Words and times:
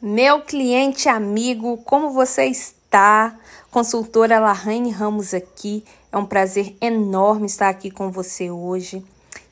Meu 0.00 0.42
cliente 0.42 1.08
amigo, 1.08 1.78
como 1.78 2.10
você 2.10 2.44
está? 2.44 3.34
Consultora 3.70 4.38
Larraine 4.38 4.90
Ramos 4.90 5.32
aqui. 5.32 5.82
É 6.12 6.18
um 6.18 6.26
prazer 6.26 6.76
enorme 6.82 7.46
estar 7.46 7.70
aqui 7.70 7.90
com 7.90 8.10
você 8.10 8.50
hoje 8.50 9.02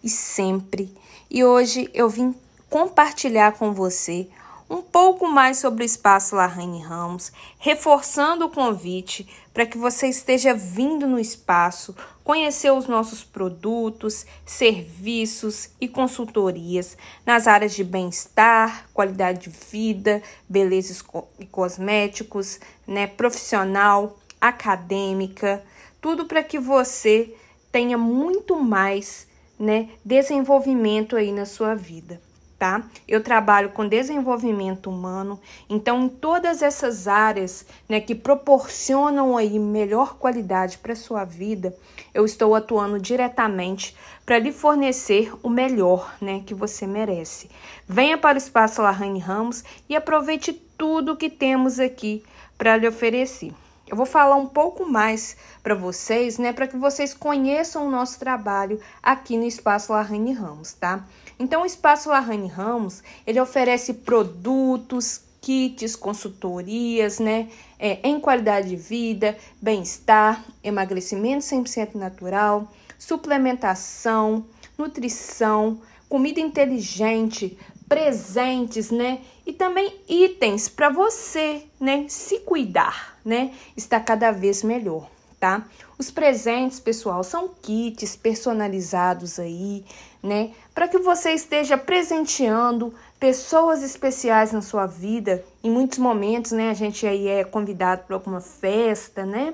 e 0.02 0.10
sempre. 0.10 0.94
E 1.30 1.42
hoje 1.42 1.88
eu 1.94 2.10
vim 2.10 2.34
compartilhar 2.68 3.52
com 3.52 3.72
você 3.72 4.28
um 4.74 4.82
pouco 4.82 5.28
mais 5.28 5.58
sobre 5.58 5.84
o 5.84 5.86
espaço 5.86 6.34
Larraine 6.34 6.82
Ramos, 6.82 7.30
reforçando 7.60 8.46
o 8.46 8.50
convite 8.50 9.28
para 9.52 9.64
que 9.64 9.78
você 9.78 10.08
esteja 10.08 10.52
vindo 10.52 11.06
no 11.06 11.16
espaço, 11.16 11.94
conhecer 12.24 12.72
os 12.72 12.88
nossos 12.88 13.22
produtos, 13.22 14.26
serviços 14.44 15.70
e 15.80 15.86
consultorias 15.86 16.98
nas 17.24 17.46
áreas 17.46 17.72
de 17.72 17.84
bem-estar, 17.84 18.88
qualidade 18.92 19.48
de 19.48 19.50
vida, 19.50 20.20
beleza 20.48 21.04
e 21.38 21.46
cosméticos, 21.46 22.58
né, 22.84 23.06
profissional, 23.06 24.18
acadêmica, 24.40 25.62
tudo 26.00 26.24
para 26.24 26.42
que 26.42 26.58
você 26.58 27.32
tenha 27.70 27.96
muito 27.96 28.56
mais, 28.56 29.28
né, 29.56 29.88
desenvolvimento 30.04 31.14
aí 31.14 31.30
na 31.30 31.46
sua 31.46 31.76
vida 31.76 32.20
tá? 32.64 32.82
Eu 33.06 33.22
trabalho 33.22 33.68
com 33.72 33.86
desenvolvimento 33.86 34.88
humano, 34.88 35.38
então 35.68 36.04
em 36.04 36.08
todas 36.08 36.62
essas 36.62 37.06
áreas, 37.06 37.66
né, 37.86 38.00
que 38.00 38.14
proporcionam 38.14 39.36
aí 39.36 39.58
melhor 39.58 40.14
qualidade 40.14 40.78
para 40.78 40.96
sua 40.96 41.24
vida, 41.24 41.76
eu 42.14 42.24
estou 42.24 42.54
atuando 42.54 42.98
diretamente 42.98 43.94
para 44.24 44.38
lhe 44.38 44.50
fornecer 44.50 45.30
o 45.42 45.50
melhor, 45.50 46.16
né, 46.22 46.42
que 46.46 46.54
você 46.54 46.86
merece. 46.86 47.50
Venha 47.86 48.16
para 48.16 48.36
o 48.36 48.38
espaço 48.38 48.80
Larraine 48.80 49.18
Ramos 49.18 49.62
e 49.86 49.94
aproveite 49.94 50.54
tudo 50.54 51.18
que 51.18 51.28
temos 51.28 51.78
aqui 51.78 52.24
para 52.56 52.78
lhe 52.78 52.88
oferecer. 52.88 53.52
Eu 53.86 53.94
vou 53.94 54.06
falar 54.06 54.36
um 54.36 54.46
pouco 54.46 54.88
mais 54.90 55.36
para 55.62 55.74
vocês, 55.74 56.38
né, 56.38 56.50
para 56.50 56.66
que 56.66 56.78
vocês 56.78 57.12
conheçam 57.12 57.86
o 57.86 57.90
nosso 57.90 58.18
trabalho 58.18 58.80
aqui 59.02 59.36
no 59.36 59.44
Espaço 59.44 59.92
Larraine 59.92 60.32
Ramos, 60.32 60.72
tá? 60.72 61.04
Então, 61.38 61.62
o 61.62 61.66
Espaço 61.66 62.08
Larraine 62.08 62.48
Ramos, 62.48 63.02
ele 63.26 63.40
oferece 63.40 63.94
produtos, 63.94 65.22
kits, 65.40 65.94
consultorias, 65.94 67.18
né, 67.18 67.48
é, 67.78 67.98
em 68.02 68.18
qualidade 68.18 68.70
de 68.70 68.76
vida, 68.76 69.36
bem-estar, 69.60 70.42
emagrecimento 70.62 71.44
100% 71.44 71.96
natural, 71.96 72.72
suplementação, 72.98 74.46
nutrição, 74.78 75.80
comida 76.08 76.40
inteligente, 76.40 77.58
presentes, 77.88 78.90
né? 78.90 79.20
E 79.46 79.52
também 79.52 80.00
itens 80.08 80.68
para 80.68 80.88
você, 80.88 81.64
né, 81.78 82.06
se 82.08 82.40
cuidar, 82.40 83.18
né? 83.24 83.52
Está 83.76 84.00
cada 84.00 84.30
vez 84.30 84.62
melhor, 84.62 85.10
tá? 85.44 85.62
Os 85.98 86.10
presentes, 86.10 86.80
pessoal, 86.80 87.22
são 87.22 87.50
kits 87.60 88.16
personalizados 88.16 89.38
aí, 89.38 89.84
né? 90.22 90.52
Para 90.74 90.88
que 90.88 90.96
você 90.96 91.32
esteja 91.32 91.76
presenteando 91.76 92.94
pessoas 93.20 93.82
especiais 93.82 94.52
na 94.52 94.62
sua 94.62 94.86
vida. 94.86 95.44
Em 95.62 95.70
muitos 95.70 95.98
momentos, 95.98 96.52
né, 96.52 96.70
a 96.70 96.74
gente 96.74 97.06
aí 97.06 97.28
é 97.28 97.44
convidado 97.44 98.04
para 98.06 98.16
alguma 98.16 98.40
festa, 98.40 99.26
né? 99.26 99.52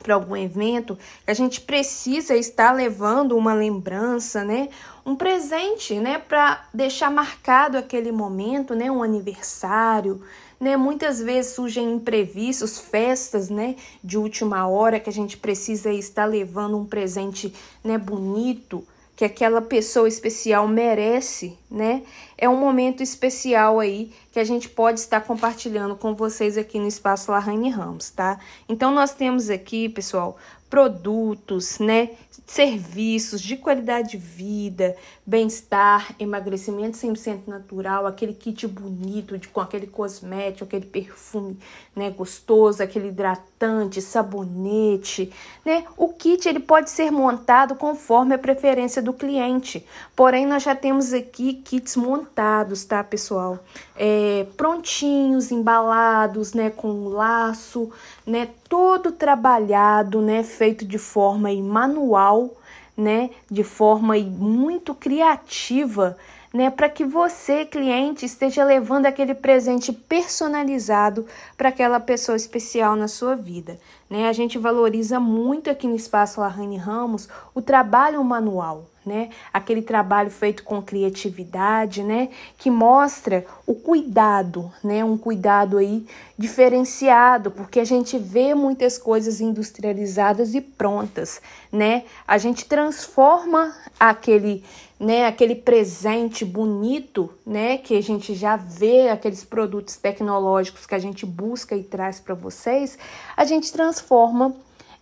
para 0.00 0.14
algum 0.14 0.36
evento, 0.36 0.96
a 1.26 1.34
gente 1.34 1.60
precisa 1.60 2.36
estar 2.36 2.70
levando 2.70 3.36
uma 3.36 3.52
lembrança, 3.52 4.44
né? 4.44 4.68
Um 5.04 5.16
presente, 5.16 5.98
né, 5.98 6.18
para 6.18 6.64
deixar 6.72 7.10
marcado 7.10 7.76
aquele 7.76 8.12
momento, 8.12 8.76
né, 8.76 8.88
um 8.88 9.02
aniversário, 9.02 10.22
né? 10.60 10.76
Muitas 10.76 11.20
vezes 11.20 11.52
surgem 11.52 11.94
imprevistos, 11.94 12.78
festas, 12.78 13.48
né, 13.48 13.76
de 14.02 14.18
última 14.18 14.66
hora 14.66 15.00
que 15.00 15.08
a 15.08 15.12
gente 15.12 15.36
precisa 15.36 15.92
estar 15.92 16.24
levando 16.24 16.76
um 16.76 16.84
presente, 16.84 17.52
né, 17.84 17.96
bonito, 17.96 18.84
que 19.18 19.24
aquela 19.24 19.60
pessoa 19.60 20.06
especial 20.06 20.68
merece, 20.68 21.58
né? 21.68 22.04
É 22.36 22.48
um 22.48 22.56
momento 22.56 23.02
especial 23.02 23.80
aí 23.80 24.12
que 24.30 24.38
a 24.38 24.44
gente 24.44 24.68
pode 24.68 25.00
estar 25.00 25.20
compartilhando 25.22 25.96
com 25.96 26.14
vocês 26.14 26.56
aqui 26.56 26.78
no 26.78 26.86
Espaço 26.86 27.32
Larraine 27.32 27.68
Ramos, 27.68 28.10
tá? 28.10 28.38
Então 28.68 28.94
nós 28.94 29.12
temos 29.12 29.50
aqui, 29.50 29.88
pessoal, 29.88 30.36
produtos, 30.68 31.78
né, 31.78 32.10
serviços 32.46 33.40
de 33.40 33.56
qualidade 33.56 34.12
de 34.12 34.16
vida, 34.16 34.96
bem-estar, 35.24 36.14
emagrecimento 36.18 36.96
100% 36.96 37.46
natural, 37.46 38.06
aquele 38.06 38.32
kit 38.32 38.66
bonito 38.66 39.36
de, 39.36 39.48
com 39.48 39.60
aquele 39.60 39.86
cosmético, 39.86 40.64
aquele 40.64 40.86
perfume, 40.86 41.58
né, 41.94 42.10
gostoso, 42.10 42.82
aquele 42.82 43.08
hidratante, 43.08 43.57
sabonete, 44.00 45.32
né? 45.64 45.84
O 45.96 46.08
kit 46.08 46.48
ele 46.48 46.60
pode 46.60 46.90
ser 46.90 47.10
montado 47.10 47.74
conforme 47.74 48.34
a 48.34 48.38
preferência 48.38 49.02
do 49.02 49.12
cliente. 49.12 49.84
Porém, 50.14 50.46
nós 50.46 50.62
já 50.62 50.74
temos 50.74 51.12
aqui 51.12 51.54
kits 51.54 51.96
montados, 51.96 52.84
tá, 52.84 53.02
pessoal? 53.02 53.58
É, 53.96 54.46
prontinhos, 54.56 55.50
embalados, 55.50 56.52
né, 56.52 56.70
com 56.70 57.08
laço, 57.08 57.90
né, 58.26 58.48
todo 58.68 59.12
trabalhado, 59.12 60.20
né, 60.20 60.42
feito 60.42 60.84
de 60.84 60.98
forma 60.98 61.52
manual, 61.54 62.54
né, 62.96 63.30
de 63.50 63.62
forma 63.62 64.14
muito 64.16 64.94
criativa, 64.94 66.16
né, 66.52 66.70
para 66.70 66.88
que 66.88 67.04
você, 67.04 67.64
cliente, 67.64 68.24
esteja 68.24 68.64
levando 68.64 69.06
aquele 69.06 69.34
presente 69.34 69.92
personalizado 69.92 71.26
para 71.56 71.68
aquela 71.68 72.00
pessoa 72.00 72.36
especial 72.36 72.96
na 72.96 73.08
sua 73.08 73.36
vida. 73.36 73.78
Né? 74.08 74.28
A 74.28 74.32
gente 74.32 74.56
valoriza 74.58 75.20
muito 75.20 75.68
aqui 75.68 75.86
no 75.86 75.96
Espaço 75.96 76.40
Larraine 76.40 76.78
Ramos 76.78 77.28
o 77.54 77.60
trabalho 77.60 78.22
manual, 78.24 78.86
né? 79.04 79.30
Aquele 79.52 79.82
trabalho 79.82 80.30
feito 80.30 80.62
com 80.62 80.82
criatividade, 80.82 82.02
né? 82.02 82.28
Que 82.56 82.70
mostra 82.70 83.44
o 83.66 83.74
cuidado, 83.74 84.72
né? 84.84 85.04
Um 85.04 85.16
cuidado 85.18 85.78
aí 85.78 86.06
diferenciado, 86.36 87.50
porque 87.50 87.80
a 87.80 87.84
gente 87.84 88.18
vê 88.18 88.54
muitas 88.54 88.96
coisas 88.96 89.40
industrializadas 89.40 90.54
e 90.54 90.60
prontas, 90.60 91.40
né? 91.72 92.04
A 92.26 92.38
gente 92.38 92.66
transforma 92.66 93.74
aquele 93.98 94.62
né, 94.98 95.26
aquele 95.26 95.54
presente 95.54 96.44
bonito, 96.44 97.32
né, 97.46 97.78
que 97.78 97.96
a 97.96 98.02
gente 98.02 98.34
já 98.34 98.56
vê 98.56 99.08
aqueles 99.08 99.44
produtos 99.44 99.96
tecnológicos 99.96 100.86
que 100.86 100.94
a 100.94 100.98
gente 100.98 101.24
busca 101.24 101.76
e 101.76 101.84
traz 101.84 102.18
para 102.18 102.34
vocês, 102.34 102.98
a 103.36 103.44
gente 103.44 103.72
transforma 103.72 104.54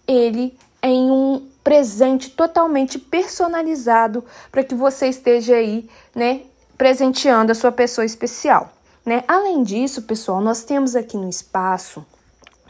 ele 0.07 0.57
em 0.83 1.11
um 1.11 1.49
presente 1.65 2.31
totalmente 2.31 2.99
personalizado 2.99 4.25
para 4.53 4.63
que 4.63 4.75
você 4.75 5.09
esteja 5.09 5.57
aí, 5.57 5.89
né, 6.15 6.43
presenteando 6.77 7.51
a 7.51 7.55
sua 7.55 7.73
pessoa 7.73 8.05
especial, 8.05 8.73
né? 9.05 9.25
Além 9.27 9.63
disso, 9.63 10.03
pessoal, 10.03 10.41
nós 10.41 10.63
temos 10.63 10.95
aqui 10.95 11.17
no 11.17 11.29
espaço 11.29 12.05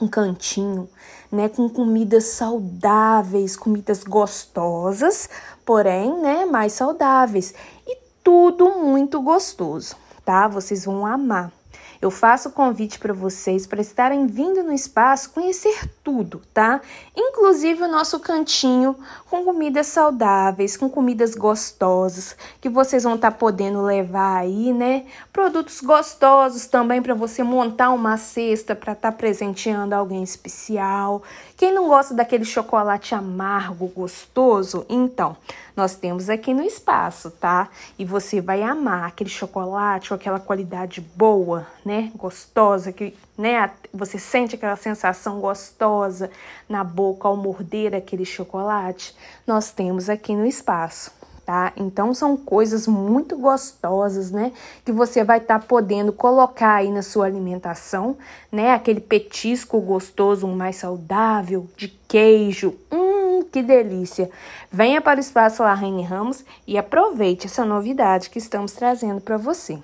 um 0.00 0.06
cantinho, 0.06 0.88
né, 1.30 1.48
com 1.48 1.68
comidas 1.68 2.24
saudáveis, 2.24 3.56
comidas 3.56 4.04
gostosas, 4.04 5.28
porém, 5.64 6.16
né, 6.20 6.44
mais 6.44 6.72
saudáveis 6.72 7.54
e 7.86 7.98
tudo 8.22 8.78
muito 8.78 9.20
gostoso, 9.20 9.96
tá? 10.24 10.48
Vocês 10.48 10.84
vão 10.84 11.06
amar. 11.06 11.55
Eu 12.00 12.10
faço 12.10 12.48
o 12.48 12.52
convite 12.52 12.98
para 12.98 13.12
vocês 13.12 13.66
para 13.66 13.80
estarem 13.80 14.26
vindo 14.26 14.62
no 14.62 14.72
espaço 14.72 15.30
conhecer 15.30 15.88
tudo, 16.02 16.42
tá? 16.52 16.80
Inclusive 17.16 17.82
o 17.82 17.88
nosso 17.88 18.20
cantinho 18.20 18.96
com 19.28 19.44
comidas 19.44 19.86
saudáveis, 19.88 20.76
com 20.76 20.88
comidas 20.88 21.34
gostosas, 21.34 22.36
que 22.60 22.68
vocês 22.68 23.04
vão 23.04 23.14
estar 23.14 23.30
tá 23.30 23.36
podendo 23.36 23.82
levar 23.82 24.36
aí, 24.36 24.72
né? 24.72 25.04
Produtos 25.32 25.80
gostosos 25.80 26.66
também 26.66 27.02
para 27.02 27.14
você 27.14 27.42
montar 27.42 27.90
uma 27.90 28.16
cesta 28.16 28.74
para 28.74 28.92
estar 28.92 29.12
tá 29.12 29.16
presenteando 29.16 29.94
alguém 29.94 30.22
especial. 30.22 31.22
Quem 31.56 31.72
não 31.72 31.88
gosta 31.88 32.14
daquele 32.14 32.44
chocolate 32.44 33.14
amargo, 33.14 33.86
gostoso, 33.88 34.84
então, 34.88 35.36
nós 35.74 35.94
temos 35.94 36.30
aqui 36.30 36.54
no 36.54 36.62
espaço, 36.62 37.30
tá? 37.30 37.68
E 37.98 38.04
você 38.04 38.40
vai 38.40 38.62
amar 38.62 39.04
aquele 39.04 39.30
chocolate 39.30 40.08
com 40.08 40.14
aquela 40.14 40.40
qualidade 40.40 41.00
boa, 41.00 41.66
né? 41.86 42.10
Gostosa, 42.16 42.90
que, 42.90 43.14
né? 43.38 43.70
Você 43.94 44.18
sente 44.18 44.56
aquela 44.56 44.74
sensação 44.74 45.40
gostosa 45.40 46.28
na 46.68 46.82
boca 46.82 47.28
ao 47.28 47.36
morder 47.36 47.94
aquele 47.94 48.24
chocolate. 48.24 49.16
Nós 49.46 49.70
temos 49.70 50.10
aqui 50.10 50.34
no 50.34 50.44
espaço 50.44 51.12
tá? 51.46 51.72
Então 51.76 52.12
são 52.12 52.36
coisas 52.36 52.88
muito 52.88 53.38
gostosas, 53.38 54.32
né? 54.32 54.52
Que 54.84 54.90
você 54.90 55.22
vai 55.22 55.38
estar 55.38 55.60
tá 55.60 55.64
podendo 55.64 56.12
colocar 56.12 56.74
aí 56.74 56.90
na 56.90 57.02
sua 57.02 57.26
alimentação, 57.26 58.18
né? 58.50 58.72
Aquele 58.74 59.00
petisco 59.00 59.80
gostoso, 59.80 60.44
um 60.44 60.56
mais 60.56 60.74
saudável, 60.74 61.68
de 61.76 61.86
queijo. 62.08 62.74
Hum, 62.90 63.44
que 63.44 63.62
delícia! 63.62 64.28
Venha 64.72 65.00
para 65.00 65.18
o 65.18 65.20
Espaço 65.20 65.62
Larraine 65.62 66.02
Ramos 66.02 66.44
e 66.66 66.76
aproveite 66.76 67.46
essa 67.46 67.64
novidade 67.64 68.28
que 68.28 68.40
estamos 68.40 68.72
trazendo 68.72 69.20
para 69.20 69.36
você. 69.36 69.78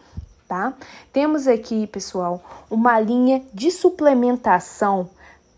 Tá? 0.52 0.74
Temos 1.14 1.48
aqui, 1.48 1.86
pessoal, 1.86 2.44
uma 2.70 3.00
linha 3.00 3.42
de 3.54 3.70
suplementação 3.70 5.08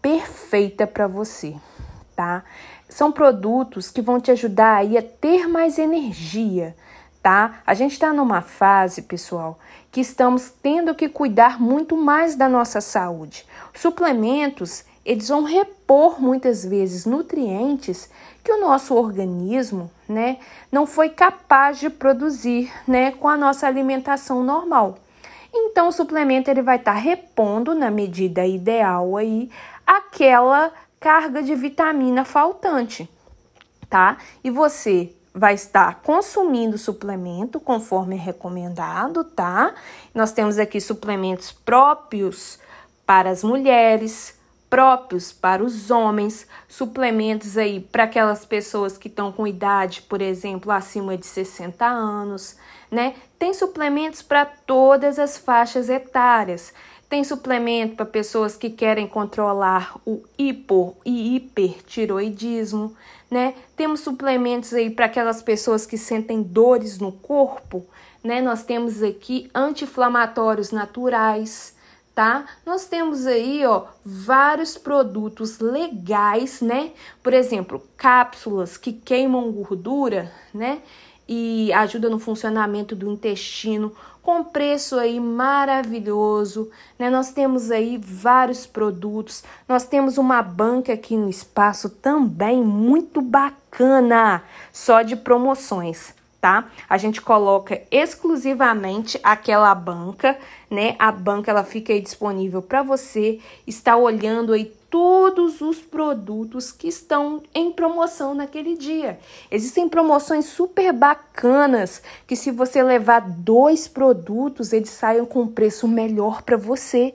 perfeita 0.01 0.87
para 0.87 1.09
você, 1.09 1.57
tá? 2.15 2.45
São 2.89 3.11
produtos 3.11 3.91
que 3.91 4.01
vão 4.01 4.21
te 4.21 4.31
ajudar 4.31 4.77
aí 4.77 4.97
a 4.97 5.03
ter 5.03 5.49
mais 5.49 5.81
energia, 5.81 6.77
tá? 7.21 7.61
A 7.67 7.75
gente 7.75 7.95
está 7.95 8.13
numa 8.13 8.41
fase, 8.41 9.03
pessoal, 9.03 9.59
que 9.91 10.01
estamos 10.01 10.53
tendo 10.63 10.95
que 10.95 11.09
cuidar 11.09 11.61
muito 11.61 11.97
mais 11.97 12.37
da 12.37 12.49
nossa 12.49 12.81
saúde. 12.81 13.45
Suplementos, 13.75 14.85
eles 15.05 15.29
vão 15.29 15.43
repor 15.43 16.21
muitas 16.21 16.65
vezes 16.65 17.05
nutrientes 17.05 18.09
que 18.43 18.53
o 18.53 18.61
nosso 18.61 18.95
organismo, 18.95 19.91
né, 20.09 20.39
não 20.71 20.87
foi 20.87 21.09
capaz 21.09 21.79
de 21.79 21.91
produzir, 21.91 22.73
né, 22.87 23.13
com 23.13 23.29
a 23.29 23.37
nossa 23.37 23.67
alimentação 23.67 24.43
normal. 24.43 24.99
Então 25.53 25.89
o 25.89 25.93
suplemento 25.93 26.51
ele 26.51 26.63
vai 26.63 26.77
estar 26.77 26.95
tá 26.95 26.99
repondo 26.99 27.75
na 27.75 27.91
medida 27.91 28.45
ideal 28.45 29.17
aí 29.17 29.51
aquela 29.87 30.73
carga 30.99 31.43
de 31.43 31.55
vitamina 31.55 32.25
faltante, 32.25 33.09
tá? 33.89 34.17
E 34.43 34.51
você 34.51 35.15
vai 35.35 35.55
estar 35.55 36.01
consumindo 36.03 36.79
suplemento 36.79 37.61
conforme 37.61 38.17
recomendado, 38.17 39.23
tá? 39.25 39.75
Nós 40.15 40.33
temos 40.33 40.59
aqui 40.59 40.81
suplementos 40.81 41.53
próprios 41.53 42.59
para 43.05 43.31
as 43.31 43.45
mulheres, 43.45 44.39
próprios 44.75 45.33
para 45.33 45.63
os 45.63 45.89
homens, 45.89 46.49
suplementos 46.67 47.57
aí 47.57 47.79
para 47.79 48.03
aquelas 48.03 48.45
pessoas 48.45 48.99
que 48.99 49.07
estão 49.07 49.31
com 49.31 49.47
idade, 49.47 50.03
por 50.03 50.21
exemplo, 50.21 50.73
acima 50.73 51.17
de 51.17 51.25
60 51.27 51.87
anos, 51.87 52.57
né? 52.91 53.15
Tem 53.39 53.55
suplementos 53.55 54.21
para 54.21 54.45
todas 54.45 55.17
as 55.21 55.39
faixas 55.39 55.89
etárias. 55.89 56.75
Tem 57.09 57.23
suplemento 57.23 57.95
para 57.95 58.05
pessoas 58.05 58.57
que 58.57 58.69
querem 58.69 59.07
controlar 59.07 59.97
o 60.05 60.25
hipo 60.37 60.97
e 61.05 61.37
hipertiroidismo, 61.37 62.97
né? 63.31 63.55
Temos 63.77 64.01
suplementos 64.01 64.75
aí 64.75 64.91
para 64.91 65.07
aquelas 65.07 65.41
pessoas 65.41 65.87
que 65.87 65.97
sentem 65.97 66.43
dores 66.43 66.99
no 66.99 67.13
corpo, 67.13 67.87
né? 68.25 68.43
Nós 68.43 68.65
temos 68.65 69.05
aqui 69.05 69.49
anti-inflamatórios 69.55 70.73
naturais, 70.73 71.77
tá? 72.15 72.47
Nós 72.65 72.87
temos 72.87 73.27
aí, 73.27 73.67
ó, 73.67 73.87
vários 74.05 74.79
produtos 74.79 75.59
legais, 75.59 76.61
né? 76.61 76.93
Por 77.23 77.35
exemplo, 77.35 77.83
cápsulas 77.97 78.77
que 78.77 78.93
queimam 78.93 79.51
gordura, 79.51 80.31
né? 80.53 80.81
E 81.27 81.73
ajuda 81.73 82.09
no 82.09 82.19
funcionamento 82.19 82.95
do 82.95 83.11
intestino, 83.11 83.93
com 84.23 84.45
preço 84.45 84.97
aí 84.99 85.19
maravilhoso, 85.19 86.71
né? 86.99 87.11
Nós 87.11 87.33
temos 87.33 87.71
aí 87.71 87.99
vários 87.99 88.65
produtos. 88.65 89.43
Nós 89.69 89.85
temos 89.85 90.17
uma 90.17 90.41
banca 90.43 90.93
aqui 90.93 91.17
no 91.17 91.29
espaço 91.29 91.91
também 91.91 92.63
muito 92.63 93.21
bacana, 93.21 94.43
só 94.73 95.03
de 95.03 95.17
promoções 95.17 96.15
tá? 96.45 96.71
A 96.91 96.99
gente 96.99 97.23
coloca 97.23 97.81
exclusivamente 97.91 99.19
aquela 99.23 99.75
banca, 99.75 100.39
né? 100.71 100.95
A 100.99 101.11
banca 101.11 101.51
ela 101.51 101.65
fica 101.65 101.91
aí 101.91 102.03
disponível 102.03 102.61
para 102.61 102.83
você 102.83 103.41
estar 103.67 103.97
olhando 103.97 104.53
aí 104.53 104.71
todos 104.91 105.63
os 105.63 105.79
produtos 105.79 106.71
que 106.71 106.87
estão 106.87 107.43
em 107.55 107.73
promoção 107.73 108.35
naquele 108.35 108.77
dia. 108.77 109.19
Existem 109.51 109.89
promoções 109.89 110.45
super 110.45 110.93
bacanas 110.93 112.03
que 112.27 112.37
se 112.37 112.51
você 112.51 112.83
levar 112.83 113.21
dois 113.23 113.89
produtos, 113.89 114.75
eles 114.75 114.91
saiam 114.91 115.25
com 115.25 115.45
um 115.45 115.49
preço 115.49 115.89
melhor 115.89 116.43
para 116.43 116.59
você. 116.59 117.15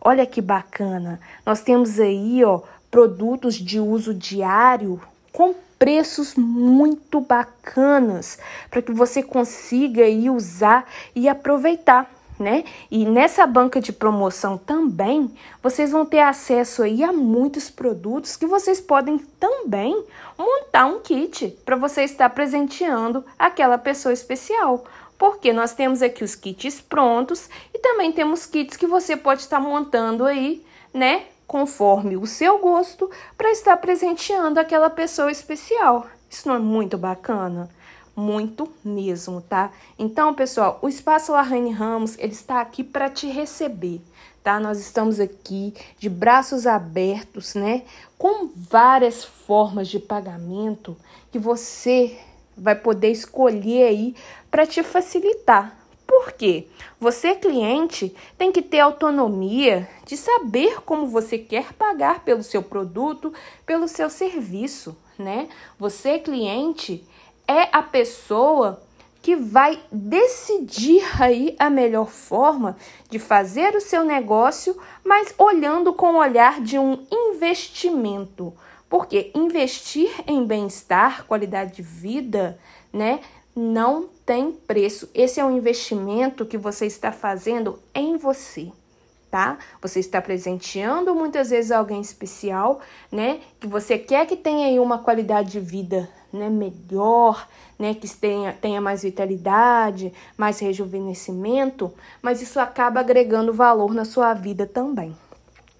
Olha 0.00 0.24
que 0.24 0.40
bacana. 0.40 1.18
Nós 1.44 1.62
temos 1.62 1.98
aí, 1.98 2.44
ó, 2.44 2.60
produtos 2.88 3.56
de 3.56 3.80
uso 3.80 4.14
diário 4.14 5.00
com 5.32 5.52
preços 5.78 6.34
muito 6.34 7.20
bacanas 7.20 8.38
para 8.70 8.82
que 8.82 8.92
você 8.92 9.22
consiga 9.22 10.06
ir 10.06 10.30
usar 10.30 10.86
e 11.14 11.28
aproveitar. 11.28 12.10
Né? 12.38 12.62
E 12.88 13.04
nessa 13.04 13.44
banca 13.48 13.80
de 13.80 13.92
promoção 13.92 14.56
também, 14.56 15.28
vocês 15.60 15.90
vão 15.90 16.06
ter 16.06 16.20
acesso 16.20 16.84
aí 16.84 17.02
a 17.02 17.12
muitos 17.12 17.68
produtos 17.68 18.36
que 18.36 18.46
vocês 18.46 18.80
podem 18.80 19.18
também 19.40 20.04
montar 20.38 20.86
um 20.86 21.00
kit 21.00 21.48
para 21.64 21.74
você 21.74 22.04
estar 22.04 22.30
presenteando 22.30 23.24
aquela 23.36 23.76
pessoa 23.76 24.12
especial. 24.12 24.84
Porque 25.18 25.52
nós 25.52 25.72
temos 25.72 26.00
aqui 26.00 26.22
os 26.22 26.36
kits 26.36 26.80
prontos 26.80 27.50
e 27.74 27.78
também 27.80 28.12
temos 28.12 28.46
kits 28.46 28.76
que 28.76 28.86
você 28.86 29.16
pode 29.16 29.40
estar 29.40 29.58
montando 29.58 30.24
aí, 30.24 30.64
né, 30.94 31.24
conforme 31.48 32.14
o 32.16 32.26
seu 32.26 32.58
gosto, 32.58 33.10
para 33.36 33.50
estar 33.50 33.76
presenteando 33.78 34.60
aquela 34.60 34.90
pessoa 34.90 35.32
especial. 35.32 36.06
Isso 36.28 36.46
não 36.46 36.54
é 36.54 36.58
muito 36.58 36.98
bacana? 36.98 37.70
Muito 38.14 38.70
mesmo, 38.84 39.40
tá? 39.40 39.72
Então, 39.98 40.34
pessoal, 40.34 40.78
o 40.82 40.88
Espaço 40.88 41.32
Larraine 41.32 41.72
Ramos, 41.72 42.18
ele 42.18 42.32
está 42.32 42.60
aqui 42.60 42.84
para 42.84 43.08
te 43.08 43.28
receber, 43.28 44.02
tá? 44.44 44.60
Nós 44.60 44.78
estamos 44.78 45.18
aqui 45.18 45.72
de 45.98 46.10
braços 46.10 46.66
abertos, 46.66 47.54
né? 47.54 47.84
Com 48.18 48.50
várias 48.54 49.24
formas 49.24 49.88
de 49.88 49.98
pagamento 49.98 50.96
que 51.32 51.38
você 51.38 52.18
vai 52.54 52.74
poder 52.74 53.10
escolher 53.10 53.86
aí 53.86 54.14
para 54.50 54.66
te 54.66 54.82
facilitar, 54.82 55.78
por 56.18 56.32
quê? 56.32 56.66
Você, 56.98 57.36
cliente, 57.36 58.12
tem 58.36 58.50
que 58.50 58.60
ter 58.60 58.80
autonomia 58.80 59.88
de 60.04 60.16
saber 60.16 60.82
como 60.82 61.06
você 61.06 61.38
quer 61.38 61.72
pagar 61.74 62.24
pelo 62.24 62.42
seu 62.42 62.60
produto, 62.60 63.32
pelo 63.64 63.86
seu 63.86 64.10
serviço, 64.10 64.96
né? 65.16 65.48
Você, 65.78 66.18
cliente, 66.18 67.06
é 67.46 67.68
a 67.70 67.84
pessoa 67.84 68.82
que 69.22 69.36
vai 69.36 69.80
decidir 69.92 71.04
aí 71.22 71.54
a 71.56 71.70
melhor 71.70 72.08
forma 72.08 72.76
de 73.08 73.20
fazer 73.20 73.76
o 73.76 73.80
seu 73.80 74.02
negócio, 74.02 74.76
mas 75.04 75.32
olhando 75.38 75.92
com 75.92 76.14
o 76.14 76.18
olhar 76.18 76.60
de 76.60 76.80
um 76.80 77.06
investimento. 77.12 78.52
Porque 78.88 79.30
investir 79.36 80.10
em 80.26 80.44
bem-estar, 80.44 81.26
qualidade 81.26 81.76
de 81.76 81.82
vida, 81.82 82.58
né, 82.92 83.20
não 83.58 84.08
tem 84.24 84.52
preço. 84.52 85.10
Esse 85.12 85.40
é 85.40 85.44
um 85.44 85.56
investimento 85.56 86.46
que 86.46 86.56
você 86.56 86.86
está 86.86 87.10
fazendo 87.10 87.80
em 87.92 88.16
você, 88.16 88.70
tá? 89.28 89.58
Você 89.82 89.98
está 89.98 90.22
presenteando 90.22 91.12
muitas 91.12 91.50
vezes 91.50 91.72
alguém 91.72 92.00
especial, 92.00 92.80
né? 93.10 93.40
Que 93.58 93.66
você 93.66 93.98
quer 93.98 94.26
que 94.26 94.36
tenha 94.36 94.68
aí 94.68 94.78
uma 94.78 94.98
qualidade 94.98 95.50
de 95.50 95.60
vida, 95.60 96.08
né, 96.32 96.48
melhor, 96.48 97.48
né, 97.76 97.94
que 97.94 98.08
tenha, 98.08 98.52
tenha 98.52 98.80
mais 98.80 99.02
vitalidade, 99.02 100.12
mais 100.36 100.60
rejuvenescimento, 100.60 101.92
mas 102.22 102.40
isso 102.40 102.60
acaba 102.60 103.00
agregando 103.00 103.52
valor 103.52 103.92
na 103.92 104.04
sua 104.04 104.34
vida 104.34 104.66
também. 104.66 105.16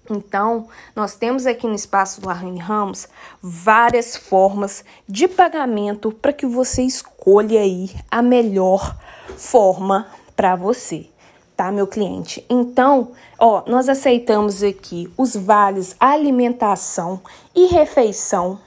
Então, 0.09 0.67
nós 0.95 1.15
temos 1.15 1.45
aqui 1.45 1.67
no 1.67 1.75
espaço 1.75 2.21
do 2.21 2.29
Arranhe 2.29 2.59
Ramos 2.59 3.07
várias 3.41 4.15
formas 4.15 4.83
de 5.07 5.27
pagamento 5.27 6.11
para 6.11 6.33
que 6.33 6.45
você 6.45 6.83
escolha 6.83 7.61
aí 7.61 7.91
a 8.09 8.21
melhor 8.21 8.97
forma 9.37 10.07
para 10.35 10.55
você, 10.55 11.07
tá, 11.55 11.71
meu 11.71 11.85
cliente? 11.85 12.45
Então, 12.49 13.11
ó, 13.37 13.63
nós 13.67 13.89
aceitamos 13.89 14.63
aqui 14.63 15.11
os 15.17 15.35
vales 15.35 15.95
alimentação 15.99 17.21
e 17.53 17.67
refeição 17.67 18.59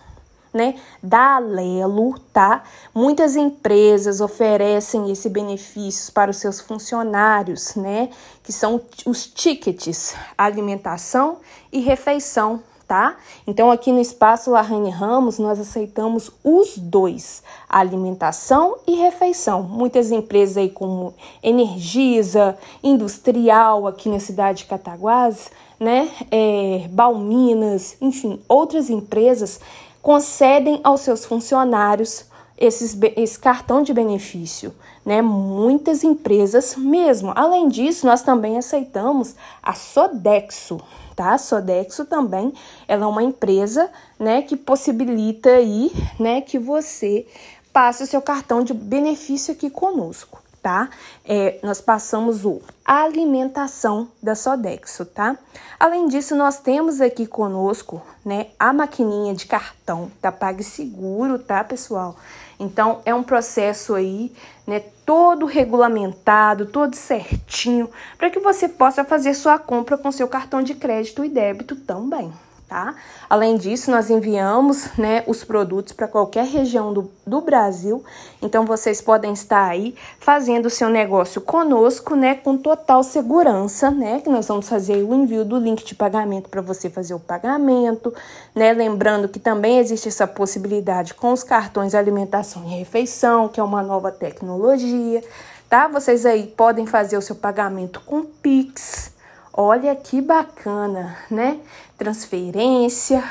né, 0.52 0.74
da 1.02 1.36
Alelo, 1.36 2.18
tá? 2.32 2.62
Muitas 2.94 3.36
empresas 3.36 4.20
oferecem 4.20 5.10
esse 5.10 5.28
benefícios 5.28 6.10
para 6.10 6.30
os 6.30 6.36
seus 6.36 6.60
funcionários, 6.60 7.74
né, 7.74 8.10
que 8.42 8.52
são 8.52 8.80
os 9.06 9.26
tickets 9.26 10.14
alimentação 10.36 11.38
e 11.72 11.80
refeição, 11.80 12.62
tá? 12.86 13.16
Então 13.46 13.70
aqui 13.70 13.90
no 13.90 14.00
espaço 14.00 14.50
Larraine 14.50 14.90
Ramos 14.90 15.38
nós 15.38 15.58
aceitamos 15.58 16.30
os 16.44 16.76
dois, 16.76 17.42
alimentação 17.68 18.76
e 18.86 18.96
refeição. 18.96 19.62
Muitas 19.62 20.10
empresas 20.10 20.58
aí 20.58 20.68
como 20.68 21.14
Energisa, 21.42 22.58
Industrial 22.82 23.86
aqui 23.86 24.10
na 24.10 24.20
cidade 24.20 24.58
de 24.58 24.64
Cataguases, 24.66 25.50
né, 25.80 26.10
é, 26.30 26.86
Balminas, 26.90 27.96
enfim, 28.00 28.40
outras 28.46 28.90
empresas 28.90 29.58
concedem 30.02 30.80
aos 30.82 31.00
seus 31.00 31.24
funcionários 31.24 32.26
esses, 32.58 32.96
esse 33.16 33.38
cartão 33.38 33.82
de 33.82 33.94
benefício, 33.94 34.74
né? 35.04 35.22
Muitas 35.22 36.04
empresas 36.04 36.76
mesmo. 36.76 37.32
Além 37.34 37.68
disso, 37.68 38.06
nós 38.06 38.22
também 38.22 38.58
aceitamos 38.58 39.34
a 39.62 39.72
Sodexo, 39.74 40.80
tá? 41.14 41.32
A 41.34 41.38
Sodexo 41.38 42.04
também, 42.04 42.52
ela 42.86 43.04
é 43.04 43.06
uma 43.06 43.22
empresa, 43.22 43.90
né, 44.18 44.42
que 44.42 44.56
possibilita 44.56 45.50
aí, 45.50 45.92
né, 46.18 46.40
que 46.40 46.58
você 46.58 47.26
passe 47.72 48.02
o 48.02 48.06
seu 48.06 48.20
cartão 48.20 48.62
de 48.62 48.74
benefício 48.74 49.54
aqui 49.54 49.70
conosco, 49.70 50.41
tá? 50.62 50.88
É, 51.24 51.58
nós 51.62 51.80
passamos 51.80 52.44
o 52.44 52.62
alimentação 52.84 54.08
da 54.22 54.34
Sodexo, 54.34 55.04
tá? 55.04 55.36
Além 55.78 56.06
disso, 56.06 56.36
nós 56.36 56.60
temos 56.60 57.00
aqui 57.00 57.26
conosco, 57.26 58.00
né, 58.24 58.46
a 58.58 58.72
maquininha 58.72 59.34
de 59.34 59.46
cartão 59.46 60.10
da 60.20 60.30
PagSeguro, 60.30 61.38
tá, 61.38 61.64
pessoal? 61.64 62.16
Então, 62.60 63.00
é 63.04 63.12
um 63.12 63.24
processo 63.24 63.94
aí, 63.94 64.32
né, 64.64 64.80
todo 65.04 65.46
regulamentado, 65.46 66.66
todo 66.66 66.94
certinho, 66.94 67.90
para 68.16 68.30
que 68.30 68.38
você 68.38 68.68
possa 68.68 69.04
fazer 69.04 69.34
sua 69.34 69.58
compra 69.58 69.98
com 69.98 70.12
seu 70.12 70.28
cartão 70.28 70.62
de 70.62 70.74
crédito 70.74 71.24
e 71.24 71.28
débito 71.28 71.74
também 71.74 72.32
tá? 72.72 72.94
Além 73.28 73.58
disso, 73.58 73.90
nós 73.90 74.08
enviamos 74.08 74.88
né, 74.96 75.22
os 75.26 75.44
produtos 75.44 75.92
para 75.92 76.08
qualquer 76.08 76.46
região 76.46 76.90
do, 76.90 77.10
do 77.26 77.42
Brasil, 77.42 78.02
então 78.40 78.64
vocês 78.64 79.02
podem 79.02 79.34
estar 79.34 79.68
aí 79.68 79.94
fazendo 80.18 80.66
o 80.66 80.70
seu 80.70 80.88
negócio 80.88 81.42
conosco, 81.42 82.16
né, 82.16 82.34
com 82.34 82.56
total 82.56 83.02
segurança, 83.02 83.90
né, 83.90 84.22
que 84.22 84.30
nós 84.30 84.48
vamos 84.48 84.66
fazer 84.66 85.04
o 85.04 85.14
envio 85.14 85.44
do 85.44 85.58
link 85.58 85.84
de 85.84 85.94
pagamento 85.94 86.48
para 86.48 86.62
você 86.62 86.88
fazer 86.88 87.12
o 87.12 87.20
pagamento, 87.20 88.14
né, 88.54 88.72
lembrando 88.72 89.28
que 89.28 89.38
também 89.38 89.78
existe 89.78 90.08
essa 90.08 90.26
possibilidade 90.26 91.12
com 91.12 91.30
os 91.30 91.44
cartões 91.44 91.94
alimentação 91.94 92.64
e 92.64 92.78
refeição, 92.78 93.48
que 93.48 93.60
é 93.60 93.62
uma 93.62 93.82
nova 93.82 94.10
tecnologia, 94.10 95.22
tá? 95.68 95.88
Vocês 95.88 96.24
aí 96.24 96.46
podem 96.46 96.86
fazer 96.86 97.18
o 97.18 97.22
seu 97.22 97.36
pagamento 97.36 98.00
com 98.00 98.22
Pix, 98.24 99.11
Olha 99.52 99.94
que 99.94 100.20
bacana, 100.20 101.16
né? 101.30 101.58
Transferência, 101.98 103.22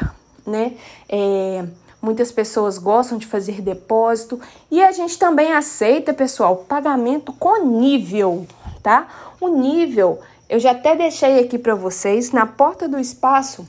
né? 0.46 0.74
É, 1.10 1.66
muitas 2.02 2.32
pessoas 2.32 2.78
gostam 2.78 3.18
de 3.18 3.26
fazer 3.26 3.62
depósito 3.62 4.40
e 4.70 4.84
a 4.84 4.92
gente 4.92 5.18
também 5.18 5.54
aceita, 5.54 6.14
pessoal, 6.14 6.58
pagamento 6.58 7.34
com 7.34 7.66
nível, 7.66 8.46
tá? 8.84 9.08
O 9.40 9.48
nível 9.48 10.20
eu 10.52 10.60
já 10.60 10.72
até 10.72 10.98
deixei 10.98 11.40
aqui 11.40 11.58
para 11.58 11.74
vocês 11.76 12.32
na 12.34 12.46
porta 12.46 12.86
do 12.86 13.00
espaço 13.00 13.66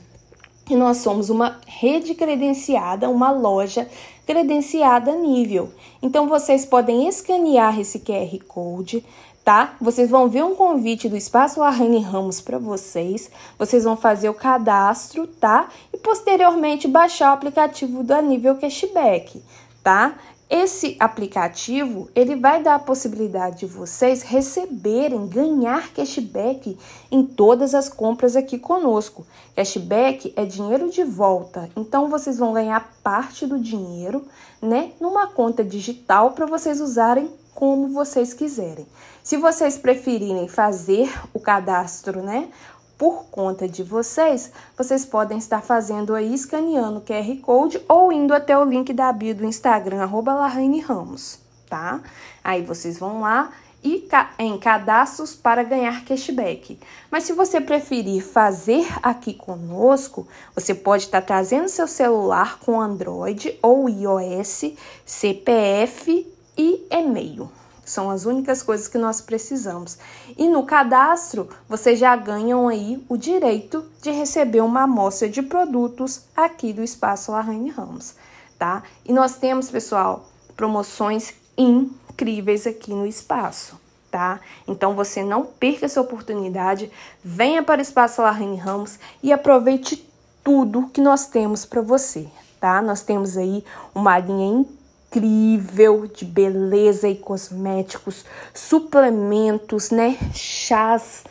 que 0.65 0.75
nós 0.75 0.97
somos 0.97 1.29
uma 1.29 1.61
rede 1.65 2.13
credenciada, 2.13 3.09
uma 3.09 3.31
loja 3.31 3.87
credenciada 4.27 5.15
nível. 5.15 5.71
Então 6.01 6.27
vocês 6.27 6.65
podem 6.65 7.07
escanear 7.07 7.79
esse 7.79 7.99
QR 7.99 8.37
Code, 8.45 9.01
tá? 9.43 9.75
Vocês 9.79 10.09
vão 10.09 10.29
ver 10.29 10.43
um 10.43 10.55
convite 10.55 11.09
do 11.09 11.17
Espaço 11.17 11.61
Arrane 11.61 11.99
Ramos 11.99 12.39
para 12.39 12.57
vocês. 12.57 13.29
Vocês 13.59 13.83
vão 13.83 13.97
fazer 13.97 14.29
o 14.29 14.33
cadastro, 14.33 15.27
tá? 15.27 15.67
E 15.93 15.97
posteriormente 15.97 16.87
baixar 16.87 17.31
o 17.31 17.33
aplicativo 17.33 18.03
do 18.03 18.21
Nível 18.21 18.55
Cashback, 18.55 19.43
tá? 19.83 20.15
Esse 20.49 20.95
aplicativo, 20.99 22.09
ele 22.13 22.35
vai 22.35 22.61
dar 22.61 22.75
a 22.75 22.79
possibilidade 22.79 23.59
de 23.59 23.65
vocês 23.65 24.21
receberem, 24.21 25.25
ganhar 25.25 25.91
cashback 25.93 26.77
em 27.11 27.25
todas 27.25 27.73
as 27.73 27.89
compras 27.89 28.35
aqui 28.35 28.59
conosco. 28.59 29.25
Cashback 29.55 30.31
é 30.35 30.45
dinheiro 30.45 30.91
de 30.91 31.03
volta, 31.03 31.71
então 31.75 32.07
vocês 32.07 32.37
vão 32.37 32.53
ganhar 32.53 32.93
parte 33.01 33.47
do 33.47 33.57
dinheiro, 33.57 34.27
né, 34.61 34.91
numa 35.01 35.25
conta 35.25 35.63
digital 35.63 36.31
para 36.31 36.45
vocês 36.45 36.79
usarem 36.79 37.31
como 37.63 37.87
vocês 37.87 38.33
quiserem. 38.33 38.85
Se 39.23 39.37
vocês 39.37 39.77
preferirem 39.77 40.49
fazer 40.49 41.09
o 41.33 41.39
cadastro, 41.39 42.21
né, 42.21 42.49
por 42.97 43.23
conta 43.31 43.69
de 43.69 43.81
vocês, 43.81 44.51
vocês 44.77 45.05
podem 45.05 45.37
estar 45.37 45.61
fazendo 45.61 46.13
aí, 46.13 46.33
escaneando 46.33 46.97
o 46.97 47.01
QR 47.01 47.37
Code 47.41 47.81
ou 47.87 48.11
indo 48.11 48.33
até 48.33 48.57
o 48.57 48.65
link 48.65 48.91
da 48.91 49.13
bio 49.13 49.33
do 49.33 49.45
Instagram, 49.45 50.01
arroba 50.01 50.45
Ramos, 50.45 51.39
tá? 51.69 52.01
Aí 52.43 52.61
vocês 52.63 52.97
vão 52.97 53.21
lá 53.21 53.49
e 53.81 54.09
em 54.37 54.57
cadastros 54.57 55.33
para 55.33 55.63
ganhar 55.63 56.03
cashback. 56.03 56.77
Mas 57.09 57.23
se 57.23 57.31
você 57.31 57.61
preferir 57.61 58.25
fazer 58.25 58.85
aqui 59.01 59.33
conosco, 59.33 60.27
você 60.53 60.75
pode 60.75 61.03
estar 61.03 61.21
trazendo 61.21 61.69
seu 61.69 61.87
celular 61.87 62.59
com 62.59 62.81
Android 62.81 63.57
ou 63.61 63.87
iOS, 63.87 64.73
CPF 65.05 66.32
e 66.57 66.85
e-mail. 66.89 67.49
São 67.85 68.09
as 68.09 68.25
únicas 68.25 68.63
coisas 68.63 68.87
que 68.87 68.97
nós 68.97 69.19
precisamos. 69.19 69.97
E 70.37 70.47
no 70.47 70.63
cadastro, 70.63 71.49
vocês 71.67 71.99
já 71.99 72.15
ganham 72.15 72.67
aí 72.67 73.03
o 73.09 73.17
direito 73.17 73.85
de 74.01 74.09
receber 74.09 74.61
uma 74.61 74.83
amostra 74.83 75.27
de 75.27 75.41
produtos 75.41 76.21
aqui 76.35 76.71
do 76.71 76.81
Espaço 76.81 77.31
Larraine 77.31 77.69
Ramos, 77.69 78.15
tá? 78.57 78.83
E 79.03 79.11
nós 79.11 79.35
temos, 79.35 79.69
pessoal, 79.69 80.29
promoções 80.55 81.33
incríveis 81.57 82.65
aqui 82.65 82.91
no 82.91 83.05
espaço, 83.05 83.77
tá? 84.09 84.39
Então 84.65 84.95
você 84.95 85.21
não 85.21 85.45
perca 85.45 85.85
essa 85.85 85.99
oportunidade, 85.99 86.89
venha 87.21 87.61
para 87.61 87.79
o 87.79 87.81
Espaço 87.81 88.21
Larraine 88.21 88.57
Ramos 88.57 88.97
e 89.21 89.33
aproveite 89.33 90.09
tudo 90.41 90.89
que 90.93 91.01
nós 91.01 91.25
temos 91.25 91.65
para 91.65 91.81
você, 91.81 92.27
tá? 92.61 92.81
Nós 92.81 93.01
temos 93.01 93.35
aí 93.37 93.63
uma 93.93 94.17
linha 94.19 94.47
incrível 94.47 94.82
incrível 95.13 96.07
de 96.07 96.25
beleza 96.25 97.07
e 97.07 97.15
cosméticos, 97.15 98.25
suplementos, 98.53 99.91
né? 99.91 100.17
Chás 100.33 101.23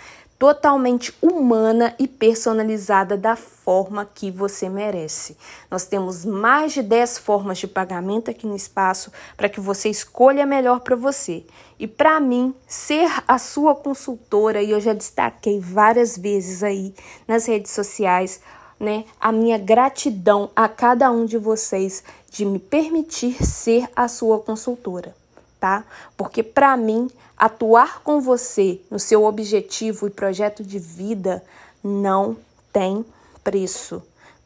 totalmente 0.41 1.13
humana 1.21 1.93
e 1.99 2.07
personalizada 2.07 3.15
da 3.15 3.35
forma 3.35 4.09
que 4.11 4.31
você 4.31 4.67
merece. 4.67 5.37
Nós 5.69 5.85
temos 5.85 6.25
mais 6.25 6.73
de 6.73 6.81
10 6.81 7.19
formas 7.19 7.59
de 7.59 7.67
pagamento 7.67 8.31
aqui 8.31 8.47
no 8.47 8.55
espaço 8.55 9.11
para 9.37 9.47
que 9.47 9.59
você 9.59 9.87
escolha 9.87 10.41
a 10.41 10.47
melhor 10.47 10.79
para 10.79 10.95
você. 10.95 11.45
E 11.77 11.85
para 11.85 12.19
mim, 12.19 12.55
ser 12.65 13.07
a 13.27 13.37
sua 13.37 13.75
consultora, 13.75 14.63
e 14.63 14.71
eu 14.71 14.81
já 14.81 14.93
destaquei 14.93 15.59
várias 15.59 16.17
vezes 16.17 16.63
aí 16.63 16.91
nas 17.27 17.45
redes 17.45 17.71
sociais, 17.71 18.41
né, 18.79 19.05
a 19.19 19.31
minha 19.31 19.59
gratidão 19.59 20.49
a 20.55 20.67
cada 20.67 21.11
um 21.11 21.23
de 21.23 21.37
vocês 21.37 22.03
de 22.31 22.45
me 22.45 22.57
permitir 22.57 23.45
ser 23.45 23.87
a 23.95 24.07
sua 24.07 24.39
consultora 24.39 25.20
tá? 25.61 25.85
Porque 26.17 26.41
para 26.41 26.75
mim, 26.75 27.07
atuar 27.37 28.01
com 28.01 28.19
você 28.19 28.81
no 28.89 28.99
seu 28.99 29.23
objetivo 29.23 30.07
e 30.07 30.09
projeto 30.09 30.63
de 30.63 30.79
vida 30.79 31.43
não 31.83 32.35
tem 32.73 33.05
preço, 33.43 34.01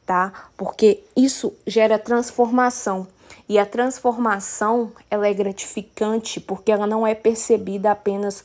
tá? 0.06 0.34
Porque 0.58 1.04
isso 1.16 1.54
gera 1.66 1.98
transformação. 1.98 3.08
E 3.48 3.58
a 3.58 3.66
transformação, 3.66 4.92
ela 5.10 5.28
é 5.28 5.34
gratificante 5.34 6.42
porque 6.42 6.72
ela 6.72 6.86
não 6.86 7.08
é 7.08 7.16
percebida 7.16 7.92
apenas 7.92 8.44